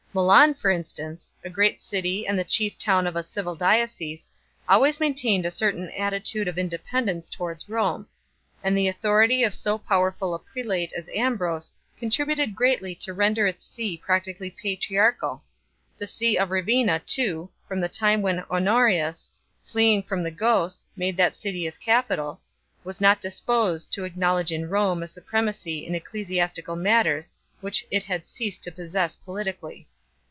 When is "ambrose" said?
11.15-11.71